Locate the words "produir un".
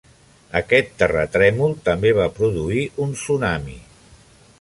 2.39-3.13